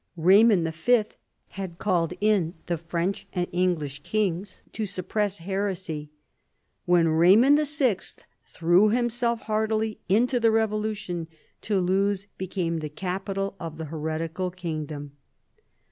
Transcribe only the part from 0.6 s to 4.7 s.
V. had called in the French and English kings